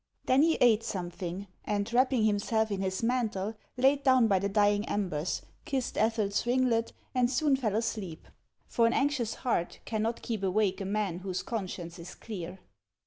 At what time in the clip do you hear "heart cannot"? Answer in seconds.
9.35-10.23